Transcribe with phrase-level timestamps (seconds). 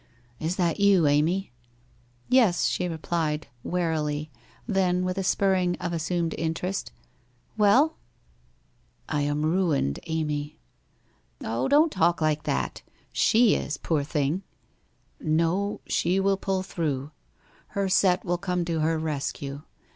[0.49, 1.51] 'Is that you, Amy?
[2.27, 4.31] ''Yes,' she replied, wearily,
[4.65, 6.91] then with a spurring of assumed interest,'
[7.55, 7.97] Well?'
[8.75, 10.57] * I am ruined, Amy.'
[11.43, 12.81] 'Oh, don't talk like that!
[13.13, 14.41] She is, poor thing!'
[15.19, 17.11] 'No, she will pull through.
[17.77, 19.61] Her set will come to her rescue.